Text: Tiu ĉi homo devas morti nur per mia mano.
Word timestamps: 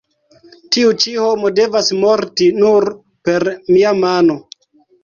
Tiu 0.75 0.93
ĉi 1.03 1.13
homo 1.25 1.51
devas 1.59 1.91
morti 2.07 2.49
nur 2.65 2.91
per 3.31 3.51
mia 3.79 3.97
mano. 4.05 4.43